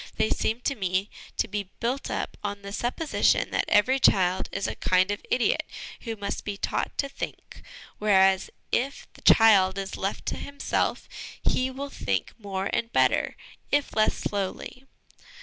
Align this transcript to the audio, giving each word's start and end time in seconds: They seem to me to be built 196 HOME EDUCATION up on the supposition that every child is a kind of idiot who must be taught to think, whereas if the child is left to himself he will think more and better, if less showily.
They 0.15 0.31
seem 0.31 0.61
to 0.61 0.73
me 0.73 1.11
to 1.37 1.47
be 1.47 1.69
built 1.79 2.09
196 2.09 2.09
HOME 2.09 2.19
EDUCATION 2.25 2.39
up 2.39 2.39
on 2.43 2.61
the 2.63 2.73
supposition 2.73 3.51
that 3.51 3.71
every 3.71 3.99
child 3.99 4.49
is 4.51 4.65
a 4.65 4.73
kind 4.73 5.11
of 5.11 5.23
idiot 5.29 5.61
who 5.99 6.15
must 6.15 6.43
be 6.43 6.57
taught 6.57 6.97
to 6.97 7.07
think, 7.07 7.61
whereas 7.99 8.49
if 8.71 9.05
the 9.13 9.21
child 9.21 9.77
is 9.77 9.97
left 9.97 10.25
to 10.25 10.37
himself 10.37 11.07
he 11.43 11.69
will 11.69 11.91
think 11.91 12.33
more 12.39 12.67
and 12.73 12.91
better, 12.91 13.37
if 13.71 13.95
less 13.95 14.23
showily. 14.27 14.87